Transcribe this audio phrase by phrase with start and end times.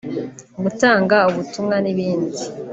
[0.63, 2.43] gutanga ubutumwa n’ibindi